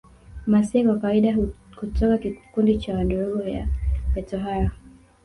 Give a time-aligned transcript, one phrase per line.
[0.47, 1.37] Mmasai kwa kawaida
[1.79, 3.67] hutoka kikundi cha Wandorobo vya
[4.29, 4.71] tohara